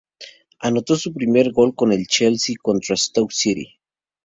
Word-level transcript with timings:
Anotó 0.59 0.95
su 0.95 1.13
primer 1.13 1.51
gol 1.51 1.75
con 1.75 1.91
el 1.93 2.07
Chelsea 2.07 2.55
contra 2.59 2.93
el 2.95 2.97
Stoke 2.97 3.31
City. 3.31 3.79